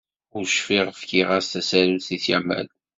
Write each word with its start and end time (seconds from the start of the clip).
Ur 0.35 0.43
cfiɣ 0.49 0.87
fkiɣ-as 1.01 1.45
tasarut 1.51 2.07
i 2.15 2.17
Kamal. 2.25 2.67